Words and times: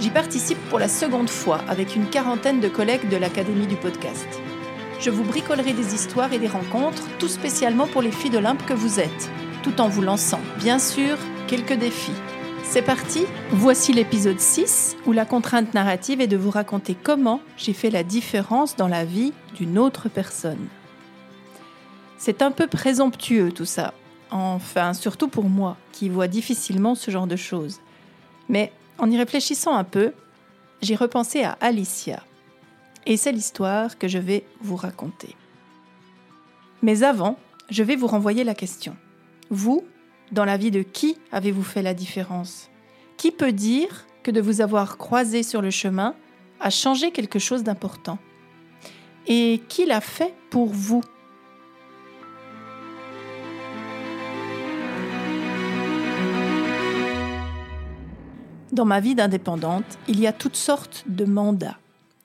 J'y 0.00 0.10
participe 0.10 0.58
pour 0.68 0.78
la 0.78 0.88
seconde 0.88 1.30
fois 1.30 1.60
avec 1.68 1.94
une 1.94 2.08
quarantaine 2.08 2.60
de 2.60 2.68
collègues 2.68 3.08
de 3.08 3.16
l'Académie 3.16 3.66
du 3.66 3.76
podcast. 3.76 4.26
Je 5.00 5.10
vous 5.10 5.24
bricolerai 5.24 5.72
des 5.72 5.94
histoires 5.94 6.32
et 6.32 6.38
des 6.38 6.48
rencontres, 6.48 7.02
tout 7.18 7.28
spécialement 7.28 7.86
pour 7.86 8.02
les 8.02 8.12
filles 8.12 8.30
d'Olympe 8.30 8.64
que 8.66 8.72
vous 8.72 9.00
êtes, 9.00 9.30
tout 9.62 9.80
en 9.80 9.88
vous 9.88 10.02
lançant, 10.02 10.40
bien 10.58 10.78
sûr, 10.78 11.16
quelques 11.46 11.74
défis. 11.74 12.12
C'est 12.64 12.82
parti 12.82 13.26
Voici 13.50 13.92
l'épisode 13.92 14.40
6 14.40 14.96
où 15.06 15.12
la 15.12 15.26
contrainte 15.26 15.74
narrative 15.74 16.20
est 16.20 16.26
de 16.26 16.36
vous 16.36 16.50
raconter 16.50 16.94
comment 17.00 17.40
j'ai 17.56 17.72
fait 17.72 17.90
la 17.90 18.02
différence 18.02 18.76
dans 18.76 18.88
la 18.88 19.04
vie 19.04 19.32
d'une 19.56 19.78
autre 19.78 20.08
personne. 20.08 20.68
C'est 22.16 22.40
un 22.40 22.50
peu 22.50 22.66
présomptueux 22.66 23.52
tout 23.52 23.64
ça, 23.64 23.94
enfin 24.30 24.94
surtout 24.94 25.28
pour 25.28 25.48
moi 25.48 25.76
qui 25.92 26.08
vois 26.08 26.28
difficilement 26.28 26.94
ce 26.94 27.10
genre 27.10 27.26
de 27.26 27.36
choses. 27.36 27.80
Mais 28.48 28.72
en 28.98 29.10
y 29.10 29.16
réfléchissant 29.16 29.74
un 29.74 29.84
peu, 29.84 30.12
j'ai 30.80 30.94
repensé 30.94 31.42
à 31.42 31.52
Alicia. 31.60 32.22
Et 33.06 33.16
c'est 33.16 33.32
l'histoire 33.32 33.98
que 33.98 34.08
je 34.08 34.18
vais 34.18 34.44
vous 34.60 34.76
raconter. 34.76 35.34
Mais 36.82 37.02
avant, 37.02 37.38
je 37.70 37.82
vais 37.82 37.96
vous 37.96 38.06
renvoyer 38.06 38.44
la 38.44 38.54
question. 38.54 38.96
Vous, 39.50 39.84
dans 40.30 40.44
la 40.44 40.56
vie 40.56 40.70
de 40.70 40.82
qui 40.82 41.16
avez-vous 41.30 41.62
fait 41.62 41.82
la 41.82 41.94
différence? 41.94 42.70
Qui 43.16 43.30
peut 43.30 43.52
dire 43.52 44.06
que 44.22 44.30
de 44.30 44.40
vous 44.40 44.60
avoir 44.60 44.98
croisé 44.98 45.42
sur 45.42 45.62
le 45.62 45.70
chemin 45.70 46.14
a 46.60 46.70
changé 46.70 47.10
quelque 47.10 47.38
chose 47.38 47.62
d'important? 47.62 48.18
Et 49.26 49.62
qui 49.68 49.84
l'a 49.84 50.00
fait 50.00 50.34
pour 50.50 50.68
vous? 50.68 51.02
Dans 58.72 58.86
ma 58.86 59.00
vie 59.00 59.14
d'indépendante, 59.14 59.84
il 60.08 60.18
y 60.18 60.26
a 60.26 60.32
toutes 60.32 60.56
sortes 60.56 61.04
de 61.06 61.26
mandats. 61.26 61.76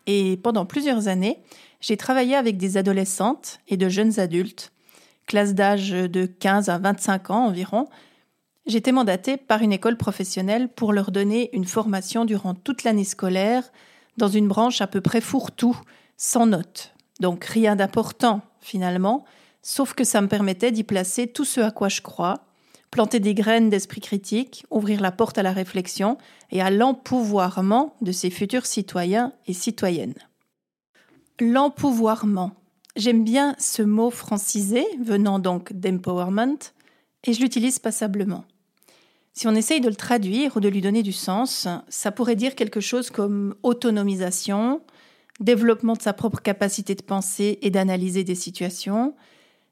Et 0.05 0.39
pendant 0.41 0.65
plusieurs 0.65 1.09
années, 1.09 1.39
j'ai 1.81 1.97
travaillé 1.97 2.35
avec 2.35 2.55
des 2.55 2.77
adolescentes 2.77 3.59
et 3.67 3.75
de 3.75 3.89
jeunes 3.89 4.17
adultes, 4.17 4.71
classe 5.25 5.53
d'âge 5.53 5.89
de 5.91 6.25
15 6.25 6.69
à 6.69 6.77
25 6.77 7.31
ans 7.31 7.47
environ. 7.47 7.89
J'étais 8.65 8.93
mandatée 8.93 9.35
par 9.35 9.61
une 9.61 9.73
école 9.73 9.97
professionnelle 9.97 10.69
pour 10.69 10.93
leur 10.93 11.11
donner 11.11 11.49
une 11.53 11.65
formation 11.65 12.23
durant 12.23 12.53
toute 12.53 12.85
l'année 12.85 13.03
scolaire 13.03 13.69
dans 14.15 14.29
une 14.29 14.47
branche 14.47 14.79
à 14.79 14.87
peu 14.87 15.01
près 15.01 15.19
fourre-tout, 15.19 15.77
sans 16.15 16.45
notes. 16.45 16.93
Donc 17.19 17.43
rien 17.43 17.75
d'important 17.75 18.39
finalement, 18.61 19.25
sauf 19.61 19.93
que 19.93 20.05
ça 20.05 20.21
me 20.21 20.29
permettait 20.29 20.71
d'y 20.71 20.85
placer 20.85 21.27
tout 21.27 21.45
ce 21.45 21.59
à 21.59 21.71
quoi 21.71 21.89
je 21.89 22.01
crois, 22.01 22.46
planter 22.91 23.19
des 23.19 23.33
graines 23.33 23.69
d'esprit 23.69 24.01
critique, 24.01 24.65
ouvrir 24.69 25.01
la 25.01 25.11
porte 25.11 25.37
à 25.37 25.43
la 25.43 25.51
réflexion 25.51 26.17
et 26.51 26.61
à 26.61 26.69
l'empouvoirment 26.69 27.93
de 28.01 28.11
ses 28.11 28.29
futurs 28.29 28.65
citoyens 28.65 29.33
et 29.45 29.53
citoyennes. 29.53 30.15
L'empouvoirment. 31.39 32.51
J'aime 32.95 33.23
bien 33.23 33.55
ce 33.59 33.83
mot 33.83 34.09
francisé, 34.09 34.83
venant 34.99 35.37
donc 35.37 35.71
d'empowerment, 35.73 36.57
et 37.25 37.33
je 37.33 37.41
l'utilise 37.41 37.77
passablement. 37.77 38.45
Si 39.33 39.47
on 39.47 39.53
essaye 39.53 39.81
de 39.81 39.89
le 39.89 39.95
traduire 39.95 40.57
ou 40.57 40.59
de 40.59 40.67
lui 40.67 40.81
donner 40.81 41.03
du 41.03 41.13
sens, 41.13 41.67
ça 41.89 42.11
pourrait 42.11 42.35
dire 42.35 42.55
quelque 42.55 42.79
chose 42.79 43.11
comme 43.11 43.53
autonomisation, 43.61 44.81
développement 45.39 45.93
de 45.93 46.01
sa 46.01 46.13
propre 46.13 46.41
capacité 46.41 46.95
de 46.95 47.03
penser 47.03 47.59
et 47.61 47.69
d'analyser 47.69 48.23
des 48.23 48.33
situations, 48.33 49.13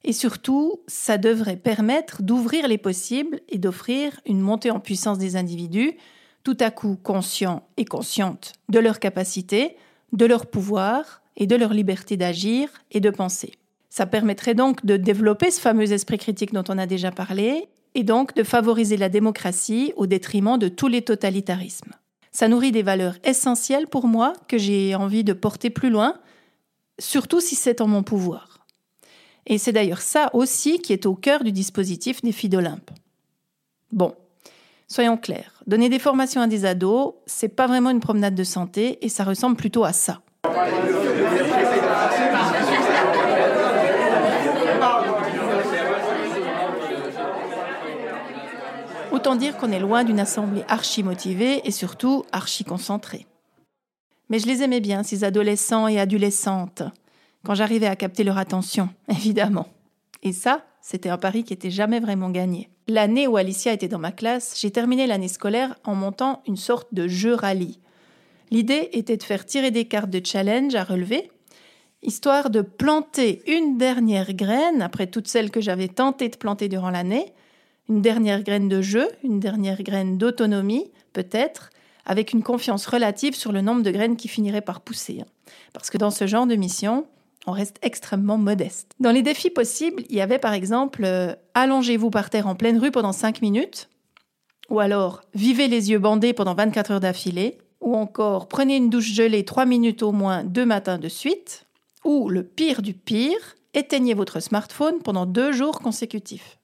et 0.05 0.13
surtout, 0.13 0.81
ça 0.85 1.17
devrait 1.17 1.57
permettre 1.57 2.21
d'ouvrir 2.21 2.67
les 2.67 2.77
possibles 2.77 3.41
et 3.49 3.57
d'offrir 3.57 4.21
une 4.27 4.39
montée 4.39 4.69
en 4.69 4.79
puissance 4.79 5.17
des 5.17 5.35
individus, 5.35 5.97
tout 6.43 6.57
à 6.59 6.69
coup 6.69 6.95
conscients 6.95 7.67
et 7.75 7.85
conscientes 7.85 8.53
de 8.69 8.77
leurs 8.77 8.99
capacités, 8.99 9.75
de 10.13 10.27
leur 10.27 10.45
pouvoir 10.45 11.23
et 11.35 11.47
de 11.47 11.55
leur 11.55 11.73
liberté 11.73 12.17
d'agir 12.17 12.69
et 12.91 12.99
de 12.99 13.09
penser. 13.09 13.53
Ça 13.89 14.05
permettrait 14.05 14.53
donc 14.53 14.85
de 14.85 14.95
développer 14.95 15.49
ce 15.49 15.59
fameux 15.59 15.91
esprit 15.91 16.19
critique 16.19 16.53
dont 16.53 16.63
on 16.69 16.77
a 16.77 16.85
déjà 16.85 17.11
parlé, 17.11 17.67
et 17.95 18.03
donc 18.03 18.35
de 18.35 18.43
favoriser 18.43 18.97
la 18.97 19.09
démocratie 19.09 19.93
au 19.95 20.05
détriment 20.05 20.59
de 20.59 20.67
tous 20.67 20.87
les 20.87 21.01
totalitarismes. 21.01 21.93
Ça 22.31 22.47
nourrit 22.47 22.73
des 22.73 22.83
valeurs 22.83 23.15
essentielles 23.23 23.87
pour 23.87 24.05
moi 24.05 24.33
que 24.47 24.57
j'ai 24.57 24.93
envie 24.93 25.23
de 25.23 25.33
porter 25.33 25.69
plus 25.69 25.89
loin, 25.89 26.19
surtout 26.99 27.39
si 27.39 27.55
c'est 27.55 27.81
en 27.81 27.87
mon 27.87 28.03
pouvoir. 28.03 28.64
Et 29.47 29.57
c'est 29.57 29.71
d'ailleurs 29.71 30.01
ça 30.01 30.29
aussi 30.33 30.79
qui 30.79 30.93
est 30.93 31.05
au 31.05 31.13
cœur 31.13 31.43
du 31.43 31.51
dispositif 31.51 32.21
des 32.21 32.31
filles 32.31 32.49
d'Olympe. 32.49 32.89
Bon, 33.91 34.15
soyons 34.87 35.17
clairs, 35.17 35.61
donner 35.67 35.89
des 35.89 35.99
formations 35.99 36.41
à 36.41 36.47
des 36.47 36.65
ados, 36.65 37.13
c'est 37.27 37.49
pas 37.49 37.67
vraiment 37.67 37.91
une 37.91 37.99
promenade 37.99 38.35
de 38.35 38.43
santé 38.43 38.97
et 39.05 39.09
ça 39.09 39.23
ressemble 39.23 39.55
plutôt 39.55 39.83
à 39.83 39.93
ça. 39.93 40.21
Autant 49.11 49.35
dire 49.35 49.55
qu'on 49.57 49.71
est 49.71 49.79
loin 49.79 50.03
d'une 50.03 50.19
assemblée 50.19 50.63
archi 50.67 51.03
motivée 51.03 51.61
et 51.67 51.71
surtout 51.71 52.25
archi 52.31 52.63
concentrée. 52.63 53.25
Mais 54.29 54.39
je 54.39 54.47
les 54.47 54.63
aimais 54.63 54.81
bien, 54.81 55.03
ces 55.03 55.23
adolescents 55.23 55.87
et 55.87 55.99
adolescentes 55.99 56.83
quand 57.45 57.55
j'arrivais 57.55 57.87
à 57.87 57.95
capter 57.95 58.23
leur 58.23 58.37
attention, 58.37 58.89
évidemment. 59.07 59.67
Et 60.23 60.33
ça, 60.33 60.65
c'était 60.81 61.09
un 61.09 61.17
pari 61.17 61.43
qui 61.43 61.53
était 61.53 61.71
jamais 61.71 61.99
vraiment 61.99 62.29
gagné. 62.29 62.69
L'année 62.87 63.27
où 63.27 63.37
Alicia 63.37 63.73
était 63.73 63.87
dans 63.87 63.99
ma 63.99 64.11
classe, 64.11 64.59
j'ai 64.59 64.71
terminé 64.71 65.07
l'année 65.07 65.27
scolaire 65.27 65.75
en 65.83 65.95
montant 65.95 66.41
une 66.47 66.57
sorte 66.57 66.93
de 66.93 67.07
jeu 67.07 67.33
rallye. 67.33 67.79
L'idée 68.51 68.89
était 68.93 69.17
de 69.17 69.23
faire 69.23 69.45
tirer 69.45 69.71
des 69.71 69.85
cartes 69.85 70.09
de 70.09 70.23
challenge 70.23 70.75
à 70.75 70.83
relever, 70.83 71.31
histoire 72.03 72.49
de 72.49 72.61
planter 72.61 73.41
une 73.47 73.77
dernière 73.77 74.33
graine, 74.33 74.81
après 74.81 75.07
toutes 75.07 75.27
celles 75.27 75.49
que 75.49 75.61
j'avais 75.61 75.87
tenté 75.87 76.29
de 76.29 76.37
planter 76.37 76.69
durant 76.69 76.91
l'année, 76.91 77.33
une 77.89 78.01
dernière 78.01 78.43
graine 78.43 78.69
de 78.69 78.81
jeu, 78.81 79.09
une 79.23 79.39
dernière 79.39 79.81
graine 79.81 80.17
d'autonomie, 80.17 80.91
peut-être, 81.13 81.69
avec 82.05 82.33
une 82.33 82.43
confiance 82.43 82.85
relative 82.85 83.35
sur 83.35 83.51
le 83.51 83.61
nombre 83.61 83.81
de 83.81 83.91
graines 83.91 84.15
qui 84.15 84.27
finiraient 84.27 84.61
par 84.61 84.81
pousser. 84.81 85.23
Parce 85.73 85.89
que 85.89 85.97
dans 85.97 86.11
ce 86.11 86.27
genre 86.27 86.45
de 86.45 86.55
mission, 86.55 87.07
on 87.47 87.51
reste 87.51 87.77
extrêmement 87.81 88.37
modeste. 88.37 88.91
Dans 88.99 89.11
les 89.11 89.21
défis 89.21 89.49
possibles, 89.49 90.03
il 90.09 90.15
y 90.15 90.21
avait 90.21 90.39
par 90.39 90.53
exemple 90.53 91.03
euh, 91.05 91.33
allongez-vous 91.53 92.09
par 92.09 92.29
terre 92.29 92.47
en 92.47 92.55
pleine 92.55 92.77
rue 92.77 92.91
pendant 92.91 93.11
5 93.11 93.41
minutes, 93.41 93.89
ou 94.69 94.79
alors 94.79 95.21
vivez 95.33 95.67
les 95.67 95.91
yeux 95.91 95.99
bandés 95.99 96.33
pendant 96.33 96.55
24 96.55 96.91
heures 96.91 96.99
d'affilée, 96.99 97.57
ou 97.81 97.95
encore 97.95 98.47
prenez 98.47 98.77
une 98.77 98.89
douche 98.89 99.13
gelée 99.13 99.45
3 99.45 99.65
minutes 99.65 100.03
au 100.03 100.11
moins 100.11 100.43
deux 100.43 100.65
matins 100.65 100.97
de 100.97 101.09
suite, 101.09 101.65
ou 102.03 102.29
le 102.29 102.43
pire 102.43 102.81
du 102.81 102.93
pire, 102.93 103.55
éteignez 103.73 104.13
votre 104.13 104.39
smartphone 104.39 104.99
pendant 105.03 105.25
deux 105.25 105.51
jours 105.51 105.79
consécutifs. 105.79 106.59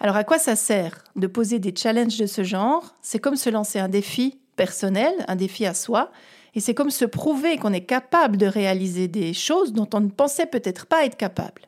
Alors 0.00 0.16
à 0.16 0.24
quoi 0.24 0.38
ça 0.38 0.56
sert 0.56 1.04
de 1.16 1.26
poser 1.26 1.58
des 1.58 1.74
challenges 1.76 2.16
de 2.16 2.26
ce 2.26 2.42
genre? 2.42 2.94
C'est 3.02 3.18
comme 3.18 3.36
se 3.36 3.50
lancer 3.50 3.78
un 3.78 3.88
défi 3.88 4.40
personnel, 4.56 5.12
un 5.28 5.36
défi 5.36 5.66
à 5.66 5.74
soi, 5.74 6.10
et 6.54 6.60
c'est 6.60 6.74
comme 6.74 6.90
se 6.90 7.04
prouver 7.04 7.56
qu'on 7.56 7.72
est 7.72 7.84
capable 7.84 8.36
de 8.36 8.46
réaliser 8.46 9.08
des 9.08 9.32
choses 9.32 9.72
dont 9.72 9.88
on 9.94 10.00
ne 10.00 10.10
pensait 10.10 10.46
peut-être 10.46 10.86
pas 10.86 11.04
être 11.04 11.16
capable. 11.16 11.62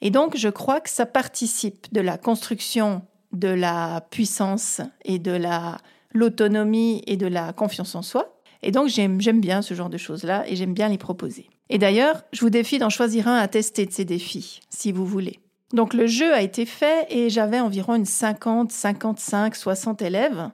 Et 0.00 0.10
donc, 0.10 0.36
je 0.36 0.48
crois 0.48 0.80
que 0.80 0.88
ça 0.88 1.06
participe 1.06 1.92
de 1.92 2.00
la 2.00 2.16
construction 2.16 3.02
de 3.32 3.48
la 3.48 4.00
puissance 4.10 4.80
et 5.04 5.18
de 5.18 5.32
la 5.32 5.78
l'autonomie 6.12 7.02
et 7.06 7.16
de 7.16 7.26
la 7.26 7.52
confiance 7.52 7.94
en 7.94 8.02
soi. 8.02 8.40
Et 8.62 8.72
donc, 8.72 8.88
j'aime 8.88 9.40
bien 9.40 9.62
ce 9.62 9.74
genre 9.74 9.88
de 9.88 9.96
choses-là 9.96 10.44
et 10.46 10.56
j'aime 10.56 10.74
bien 10.74 10.88
les 10.88 10.98
proposer. 10.98 11.48
Et 11.70 11.78
d'ailleurs, 11.78 12.22
je 12.32 12.40
vous 12.40 12.50
défie 12.50 12.78
d'en 12.78 12.90
choisir 12.90 13.28
un 13.28 13.36
à 13.36 13.48
tester 13.48 13.86
de 13.86 13.92
ces 13.92 14.04
défis, 14.04 14.60
si 14.70 14.92
vous 14.92 15.06
voulez. 15.06 15.38
Donc, 15.72 15.94
le 15.94 16.06
jeu 16.06 16.34
a 16.34 16.42
été 16.42 16.66
fait 16.66 17.06
et 17.10 17.30
j'avais 17.30 17.60
environ 17.60 17.94
une 17.94 18.04
50, 18.04 18.72
55, 18.72 19.54
60 19.54 20.02
élèves. 20.02 20.50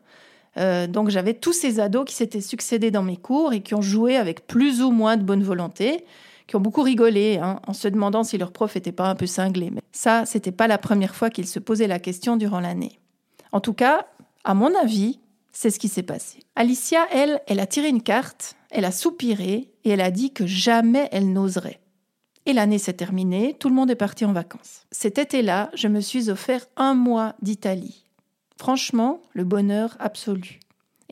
Euh, 0.59 0.87
donc 0.87 1.11
j'avais 1.11 1.35
tous 1.35 1.53
ces 1.53 1.81
ados 1.81 2.05
qui 2.07 2.15
s'étaient 2.15 2.41
succédés 2.41 2.91
dans 2.91 3.03
mes 3.03 3.17
cours 3.17 3.53
et 3.53 3.61
qui 3.61 3.75
ont 3.75 3.83
joué 3.83 4.17
avec 4.17 4.47
plus 4.47 4.83
ou 4.83 4.91
moins 4.91 5.17
de 5.17 5.23
bonne 5.23 5.43
volonté, 5.43 6.05
qui 6.47 6.57
ont 6.57 6.61
beaucoup 6.61 6.83
rigolé 6.83 7.39
hein, 7.43 7.61
en 7.67 7.73
se 7.73 7.89
demandant 7.89 8.25
si 8.25 8.39
leur 8.39 8.53
prof 8.53 8.75
n'était 8.75 8.93
pas 8.93 9.09
un 9.09 9.15
peu 9.15 9.27
cinglé. 9.27 9.71
Mais 9.71 9.83
ça, 9.93 10.25
c'était 10.25 10.53
pas 10.53 10.67
la 10.67 10.79
première 10.79 11.15
fois 11.15 11.29
qu'ils 11.31 11.49
se 11.49 11.59
posaient 11.59 11.89
la 11.89 11.99
question 11.99 12.37
durant 12.37 12.61
l'année. 12.61 12.99
En 13.53 13.61
tout 13.61 13.75
cas, 13.75 14.07
à 14.45 14.55
mon 14.55 14.75
avis, 14.75 15.19
C'est 15.59 15.71
ce 15.71 15.79
qui 15.79 15.89
s'est 15.89 16.03
passé. 16.03 16.41
Alicia, 16.55 17.07
elle, 17.11 17.41
elle 17.47 17.61
a 17.61 17.67
tiré 17.67 17.89
une 17.89 18.03
carte, 18.03 18.57
elle 18.71 18.85
a 18.85 18.93
soupiré 18.93 19.73
et 19.85 19.89
elle 19.89 20.03
a 20.03 20.11
dit 20.11 20.31
que 20.31 20.47
jamais 20.47 21.09
elle 21.13 21.33
n'oserait. 21.33 21.81
Et 22.45 22.53
l'année 22.53 22.77
s'est 22.77 22.93
terminée, 22.93 23.57
tout 23.59 23.71
le 23.71 23.75
monde 23.75 23.91
est 23.91 23.95
parti 23.97 24.27
en 24.27 24.35
vacances. 24.35 24.83
Cet 24.91 25.17
été-là, 25.17 25.71
je 25.73 25.89
me 25.89 26.01
suis 26.01 26.29
offert 26.29 26.67
un 26.77 26.93
mois 26.93 27.37
d'Italie. 27.41 28.06
Franchement, 28.57 29.23
le 29.33 29.45
bonheur 29.45 29.97
absolu. 30.01 30.61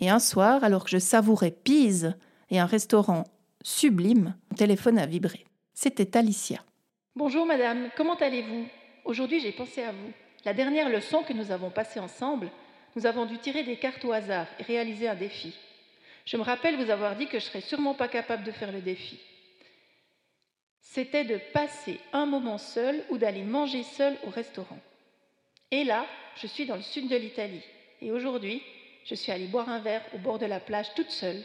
Et 0.00 0.08
un 0.08 0.18
soir, 0.18 0.64
alors 0.64 0.84
que 0.84 0.90
je 0.90 0.98
savourais 0.98 1.50
Pise 1.50 2.16
et 2.50 2.58
un 2.58 2.66
restaurant 2.66 3.24
sublime, 3.62 4.34
mon 4.50 4.56
téléphone 4.56 4.98
a 4.98 5.06
vibré. 5.06 5.44
C'était 5.74 6.16
Alicia. 6.16 6.60
Bonjour 7.16 7.46
madame, 7.46 7.90
comment 7.96 8.16
allez-vous? 8.16 8.66
Aujourd'hui 9.04 9.40
j'ai 9.40 9.52
pensé 9.52 9.82
à 9.82 9.92
vous. 9.92 10.12
La 10.44 10.54
dernière 10.54 10.88
leçon 10.88 11.22
que 11.22 11.32
nous 11.32 11.50
avons 11.50 11.70
passée 11.70 12.00
ensemble, 12.00 12.50
nous 12.96 13.06
avons 13.06 13.26
dû 13.26 13.38
tirer 13.38 13.62
des 13.62 13.76
cartes 13.76 14.04
au 14.04 14.12
hasard 14.12 14.46
et 14.58 14.62
réaliser 14.62 15.08
un 15.08 15.14
défi. 15.14 15.54
Je 16.24 16.36
me 16.36 16.42
rappelle 16.42 16.76
vous 16.82 16.90
avoir 16.90 17.16
dit 17.16 17.26
que 17.26 17.38
je 17.38 17.44
serais 17.44 17.60
sûrement 17.60 17.94
pas 17.94 18.08
capable 18.08 18.44
de 18.44 18.52
faire 18.52 18.72
le 18.72 18.80
défi. 18.80 19.20
C'était 20.80 21.24
de 21.24 21.38
passer 21.52 22.00
un 22.12 22.26
moment 22.26 22.58
seul 22.58 23.02
ou 23.10 23.18
d'aller 23.18 23.42
manger 23.42 23.82
seul 23.82 24.16
au 24.26 24.30
restaurant. 24.30 24.78
Et 25.70 25.84
là, 25.84 26.06
je 26.40 26.46
suis 26.46 26.66
dans 26.66 26.76
le 26.76 26.82
sud 26.82 27.08
de 27.08 27.16
l'Italie. 27.16 27.62
Et 28.00 28.12
aujourd'hui, 28.12 28.62
je 29.04 29.14
suis 29.14 29.32
allée 29.32 29.46
boire 29.46 29.68
un 29.68 29.80
verre 29.80 30.02
au 30.14 30.18
bord 30.18 30.38
de 30.38 30.46
la 30.46 30.60
plage 30.60 30.94
toute 30.94 31.10
seule. 31.10 31.42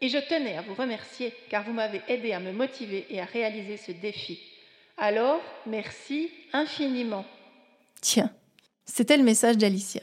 Et 0.00 0.08
je 0.08 0.18
tenais 0.18 0.56
à 0.56 0.62
vous 0.62 0.74
remercier 0.74 1.32
car 1.48 1.64
vous 1.64 1.72
m'avez 1.72 2.02
aidé 2.08 2.32
à 2.32 2.40
me 2.40 2.52
motiver 2.52 3.06
et 3.10 3.20
à 3.20 3.24
réaliser 3.24 3.76
ce 3.76 3.92
défi. 3.92 4.40
Alors, 4.96 5.40
merci 5.66 6.30
infiniment. 6.52 7.24
Tiens, 8.00 8.30
c'était 8.84 9.16
le 9.16 9.22
message 9.22 9.58
d'Alicia. 9.58 10.02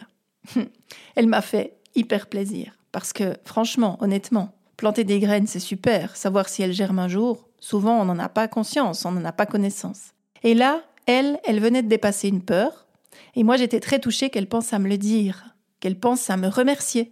Elle 1.15 1.27
m'a 1.27 1.41
fait 1.41 1.73
hyper 1.95 2.27
plaisir. 2.27 2.73
Parce 2.91 3.13
que, 3.13 3.37
franchement, 3.45 3.97
honnêtement, 4.01 4.53
planter 4.77 5.03
des 5.03 5.19
graines, 5.19 5.47
c'est 5.47 5.59
super. 5.59 6.15
Savoir 6.15 6.49
si 6.49 6.63
elles 6.63 6.73
germent 6.73 6.99
un 6.99 7.07
jour, 7.07 7.47
souvent, 7.59 8.01
on 8.01 8.05
n'en 8.05 8.17
a 8.17 8.29
pas 8.29 8.47
conscience, 8.47 9.05
on 9.05 9.11
n'en 9.11 9.25
a 9.25 9.31
pas 9.31 9.45
connaissance. 9.45 10.11
Et 10.43 10.53
là, 10.53 10.81
elle, 11.05 11.39
elle 11.43 11.59
venait 11.59 11.83
de 11.83 11.87
dépasser 11.87 12.29
une 12.29 12.41
peur. 12.41 12.87
Et 13.35 13.43
moi, 13.43 13.57
j'étais 13.57 13.79
très 13.79 13.99
touchée 13.99 14.29
qu'elle 14.29 14.47
pense 14.47 14.73
à 14.73 14.79
me 14.79 14.87
le 14.87 14.97
dire, 14.97 15.55
qu'elle 15.79 15.99
pense 15.99 16.29
à 16.29 16.37
me 16.37 16.47
remercier. 16.47 17.11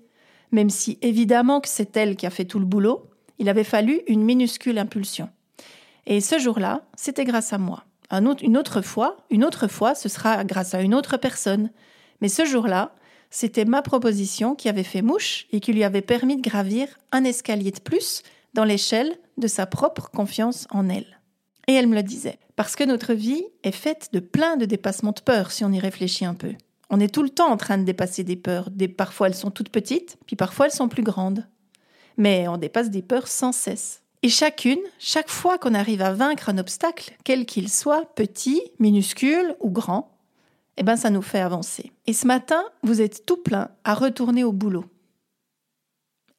Même 0.52 0.70
si, 0.70 0.98
évidemment, 1.02 1.62
que 1.62 1.70
c'est 1.70 1.96
elle 1.98 2.16
qui 2.16 2.26
a 2.26 2.30
fait 2.30 2.46
tout 2.46 2.60
le 2.60 2.66
boulot, 2.66 3.10
il 3.40 3.50
avait 3.50 3.64
fallu 3.64 4.02
une 4.08 4.24
minuscule 4.24 4.78
impulsion. 4.78 5.30
Et 6.06 6.22
ce 6.22 6.40
jour-là, 6.40 6.86
c'était 6.96 7.26
grâce 7.26 7.54
à 7.54 7.58
moi. 7.58 7.84
une 8.12 8.58
autre 8.58 8.82
fois, 8.82 9.18
une 9.30 9.44
autre 9.44 9.68
fois, 9.68 9.94
ce 9.94 10.10
sera 10.10 10.44
grâce 10.46 10.74
à 10.74 10.82
une 10.82 10.96
autre 10.96 11.18
personne. 11.18 11.70
Mais 12.22 12.30
ce 12.30 12.46
jour-là, 12.46 12.96
c'était 13.30 13.66
ma 13.66 13.82
proposition 13.82 14.56
qui 14.56 14.70
avait 14.70 14.84
fait 14.84 15.02
mouche 15.02 15.48
et 15.52 15.60
qui 15.60 15.74
lui 15.74 15.84
avait 15.84 16.02
permis 16.02 16.38
de 16.38 16.42
gravir 16.42 16.88
un 17.12 17.26
escalier 17.26 17.72
de 17.72 17.80
plus 17.80 18.24
dans 18.54 18.64
l'échelle 18.64 19.18
de 19.38 19.48
sa 19.48 19.66
propre 19.66 20.10
confiance 20.10 20.66
en 20.72 20.90
elle. 20.90 21.17
Et 21.68 21.74
elle 21.74 21.88
me 21.88 21.96
le 21.96 22.04
disait, 22.04 22.40
parce 22.56 22.76
que 22.76 22.84
notre 22.84 23.14
vie 23.14 23.44
est 23.64 23.72
faite 23.72 24.10
de 24.14 24.20
plein 24.20 24.56
de 24.56 24.66
dépassements 24.66 25.12
de 25.12 25.20
peur 25.20 25.52
si 25.52 25.66
on 25.66 25.72
y 25.72 25.80
réfléchit 25.80 26.26
un 26.26 26.34
peu. 26.34 26.54
On 26.90 27.00
est 27.00 27.14
tout 27.14 27.24
le 27.24 27.30
temps 27.30 27.52
en 27.52 27.58
train 27.58 27.78
de 27.78 27.84
dépasser 27.84 28.24
des 28.24 28.38
peurs. 28.38 28.70
Parfois 28.98 29.28
elles 29.28 29.36
sont 29.36 29.52
toutes 29.52 29.70
petites, 29.70 30.18
puis 30.26 30.38
parfois 30.38 30.68
elles 30.68 30.72
sont 30.72 30.88
plus 30.88 31.04
grandes. 31.04 31.46
Mais 32.16 32.48
on 32.48 32.58
dépasse 32.58 32.90
des 32.90 33.02
peurs 33.02 33.28
sans 33.28 33.52
cesse. 33.52 34.02
Et 34.24 34.30
chacune, 34.30 34.80
chaque 34.98 35.30
fois 35.30 35.58
qu'on 35.58 35.74
arrive 35.74 36.02
à 36.02 36.14
vaincre 36.14 36.50
un 36.50 36.58
obstacle, 36.58 37.16
quel 37.24 37.46
qu'il 37.46 37.70
soit, 37.70 38.06
petit, 38.16 38.62
minuscule 38.80 39.56
ou 39.60 39.70
grand, 39.70 40.18
eh 40.78 40.84
ben 40.84 40.96
ça 40.96 41.10
nous 41.10 41.22
fait 41.22 41.40
avancer. 41.40 41.92
Et 42.08 42.14
ce 42.14 42.26
matin, 42.26 42.64
vous 42.82 43.02
êtes 43.02 43.26
tout 43.26 43.38
plein 43.38 43.70
à 43.84 43.94
retourner 43.94 44.44
au 44.44 44.52
boulot. 44.52 44.86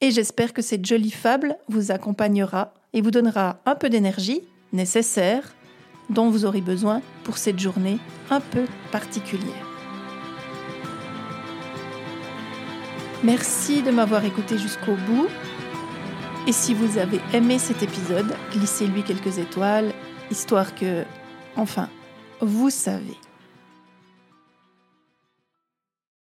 Et 0.00 0.10
j'espère 0.10 0.52
que 0.52 0.62
cette 0.62 0.86
jolie 0.86 1.10
fable 1.10 1.58
vous 1.68 1.90
accompagnera 1.90 2.72
et 2.92 3.00
vous 3.00 3.10
donnera 3.10 3.60
un 3.66 3.74
peu 3.74 3.90
d'énergie 3.90 4.42
nécessaire 4.72 5.54
dont 6.10 6.30
vous 6.30 6.44
aurez 6.44 6.60
besoin 6.60 7.02
pour 7.24 7.38
cette 7.38 7.58
journée 7.58 7.98
un 8.30 8.40
peu 8.40 8.64
particulière. 8.90 9.66
Merci 13.24 13.82
de 13.82 13.90
m'avoir 13.90 14.24
écouté 14.24 14.58
jusqu'au 14.58 14.94
bout. 15.06 15.28
Et 16.46 16.52
si 16.52 16.72
vous 16.72 16.98
avez 16.98 17.20
aimé 17.34 17.58
cet 17.58 17.82
épisode, 17.82 18.34
glissez-lui 18.52 19.02
quelques 19.02 19.38
étoiles, 19.38 19.92
histoire 20.30 20.74
que, 20.74 21.04
enfin, 21.56 21.88
vous 22.40 22.70
savez. 22.70 23.16